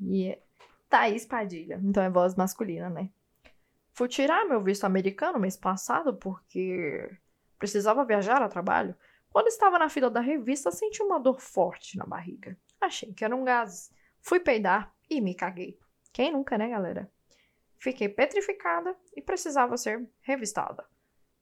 E 0.00 0.28
é 0.28 0.42
Thaís 0.88 1.26
Padilha. 1.26 1.80
Então 1.82 2.02
é 2.02 2.10
voz 2.10 2.34
masculina, 2.34 2.88
né? 2.88 3.10
Fui 3.92 4.08
tirar 4.08 4.46
meu 4.46 4.60
visto 4.60 4.84
americano 4.84 5.38
mês 5.38 5.56
passado 5.56 6.14
porque 6.14 7.10
precisava 7.58 8.04
viajar 8.04 8.40
a 8.40 8.48
trabalho. 8.48 8.94
Quando 9.30 9.48
estava 9.48 9.78
na 9.78 9.88
fila 9.88 10.10
da 10.10 10.20
revista, 10.20 10.70
senti 10.70 11.02
uma 11.02 11.20
dor 11.20 11.40
forte 11.40 11.98
na 11.98 12.04
barriga. 12.04 12.56
Achei 12.80 13.12
que 13.12 13.24
eram 13.24 13.44
gases. 13.44 13.92
Fui 14.20 14.40
peidar 14.40 14.94
e 15.08 15.20
me 15.20 15.34
caguei. 15.34 15.78
Quem 16.12 16.32
nunca, 16.32 16.58
né, 16.58 16.68
galera? 16.68 17.10
Fiquei 17.78 18.08
petrificada 18.08 18.96
e 19.16 19.22
precisava 19.22 19.76
ser 19.76 20.08
revistada. 20.20 20.84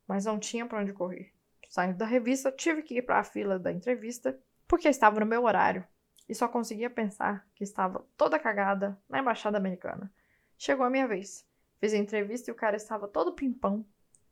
Mas 0.07 0.25
não 0.25 0.39
tinha 0.39 0.65
para 0.67 0.81
onde 0.81 0.93
correr. 0.93 1.33
Saindo 1.69 1.99
da 1.99 2.07
revista, 2.07 2.51
tive 2.53 2.83
que 2.83 2.97
ir 2.97 3.03
para 3.03 3.19
a 3.19 3.25
fila 3.25 3.59
da 3.59 3.73
entrevista 3.73 4.39
porque 4.67 4.89
estava 4.89 5.21
no 5.21 5.27
meu 5.27 5.45
horário 5.45 5.85
e 6.29 6.35
só 6.35 6.47
conseguia 6.47 6.91
pensar 6.91 7.47
que 7.55 7.65
estava 7.65 8.07
toda 8.17 8.39
cagada 8.39 9.01
na 9.09 9.19
embaixada 9.19 9.59
americana. 9.59 10.13
Chegou 10.57 10.85
a 10.85 10.91
minha 10.91 11.09
vez. 11.09 11.47
Fiz 11.81 11.93
a 11.93 11.97
entrevista 11.97 12.51
e 12.51 12.53
o 12.53 12.57
cara 12.57 12.77
estava 12.77 13.09
todo 13.09 13.35
pimpão. 13.35 13.85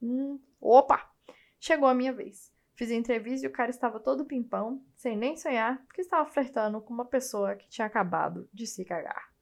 Hum, 0.03 0.41
opa! 0.61 1.11
Chegou 1.59 1.89
a 1.89 1.95
minha 1.95 2.13
vez. 2.13 2.53
Fiz 2.77 2.91
a 2.91 2.95
entrevista 2.95 3.47
e 3.47 3.49
o 3.49 3.53
cara 3.53 3.71
estava 3.71 3.99
todo 3.99 4.27
pimpão, 4.27 4.85
sem 4.95 5.17
nem 5.17 5.35
sonhar 5.35 5.83
que 5.95 6.03
estava 6.03 6.29
flertando 6.29 6.79
com 6.81 6.93
uma 6.93 7.07
pessoa 7.07 7.57
que 7.57 7.69
tinha 7.69 7.87
acabado 7.87 8.49
de 8.53 8.67
se 8.67 8.85
cagar. 8.85 9.33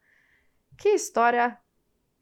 Que 0.79 0.91
história 0.91 1.59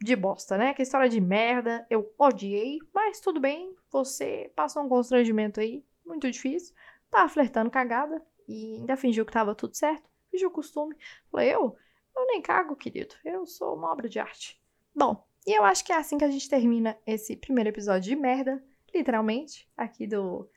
de 0.02 0.16
bosta, 0.16 0.57
né? 0.57 0.73
Que 0.73 0.83
história 0.83 1.11
de 1.11 1.21
merda. 1.21 1.87
Eu 1.90 2.12
odiei, 2.19 2.78
mas 2.95 3.21
tudo 3.21 3.38
bem. 3.38 3.76
Você 3.90 4.50
passou 4.57 4.83
um 4.83 4.88
constrangimento 4.88 5.61
aí, 5.61 5.85
muito 6.04 6.31
difícil. 6.31 6.75
Tava 7.11 7.28
flertando 7.28 7.71
cagada 7.71 8.25
e 8.49 8.76
ainda 8.81 8.97
fingiu 8.97 9.26
que 9.26 9.33
tava 9.33 9.54
tudo 9.54 9.76
certo. 9.76 10.09
Fingiu 10.31 10.49
o 10.49 10.52
costume. 10.52 10.97
Falei, 11.31 11.54
eu? 11.54 11.76
Eu 12.16 12.26
nem 12.26 12.40
cago, 12.40 12.75
querido. 12.75 13.14
Eu 13.23 13.45
sou 13.45 13.76
uma 13.76 13.92
obra 13.92 14.09
de 14.09 14.19
arte. 14.19 14.59
Bom, 14.95 15.26
e 15.47 15.52
eu 15.52 15.62
acho 15.62 15.85
que 15.85 15.92
é 15.92 15.97
assim 15.97 16.16
que 16.16 16.25
a 16.25 16.31
gente 16.31 16.49
termina 16.49 16.99
esse 17.07 17.37
primeiro 17.37 17.69
episódio 17.69 18.09
de 18.09 18.16
merda, 18.16 18.64
literalmente, 18.95 19.71
aqui 19.76 20.07
do 20.07 20.49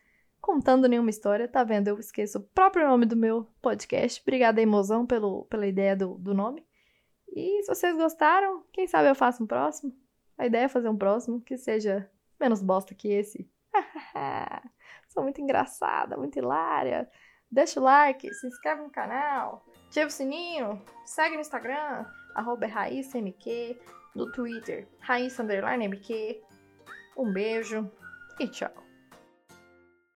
Contando 0.46 0.88
Nenhuma 0.88 1.10
História. 1.10 1.48
Tá 1.48 1.64
vendo? 1.64 1.88
Eu 1.88 1.98
esqueço 1.98 2.38
o 2.38 2.42
próprio 2.42 2.88
nome 2.88 3.08
do 3.08 3.16
meu 3.16 3.48
podcast. 3.64 4.22
Obrigada 4.22 4.60
aí, 4.60 4.66
mozão, 4.68 5.04
pelo, 5.04 5.46
pela 5.46 5.66
ideia 5.66 5.96
do, 5.96 6.20
do 6.20 6.36
nome. 6.36 6.64
E 7.28 7.64
se 7.64 7.68
vocês 7.68 7.98
gostaram, 7.98 8.64
quem 8.72 8.86
sabe 8.86 9.10
eu 9.10 9.16
faço 9.16 9.44
um 9.44 9.48
próximo. 9.48 9.92
A 10.38 10.46
ideia 10.46 10.66
é 10.66 10.68
fazer 10.68 10.88
um 10.88 10.96
próximo 10.96 11.42
que 11.42 11.58
seja 11.58 12.08
menos 12.40 12.62
bosta 12.62 12.94
que 12.94 13.08
esse. 13.08 13.50
Sou 15.10 15.24
muito 15.24 15.42
engraçada, 15.42 16.16
muito 16.16 16.38
hilária. 16.38 17.10
Deixa 17.50 17.80
o 17.80 17.84
like, 17.84 18.32
se 18.32 18.46
inscreve 18.46 18.84
no 18.84 18.92
canal, 18.92 19.66
ativa 19.88 20.06
o 20.06 20.12
sininho, 20.12 20.80
segue 21.06 21.34
no 21.34 21.42
Instagram, 21.42 22.06
arroba 22.36 22.68
RaíssaMQ, 22.68 23.80
no 24.14 24.32
Twitter, 24.32 24.88
Raíssa 25.00 25.44
MQ. 25.44 26.40
Um 27.18 27.34
beijo 27.34 27.92
e 28.40 28.48
tchau. 28.48 28.85